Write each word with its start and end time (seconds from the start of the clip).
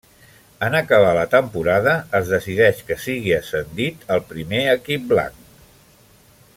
En 0.67 0.75
acabar 0.77 1.11
la 1.17 1.25
temporada, 1.33 1.93
es 2.21 2.31
decideix 2.35 2.81
que 2.87 2.97
sigui 3.03 3.35
ascendit 3.37 4.09
al 4.17 4.27
primer 4.33 4.63
equip 4.75 5.05
blanc. 5.13 5.69